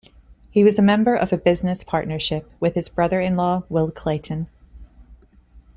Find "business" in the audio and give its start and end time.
1.37-1.83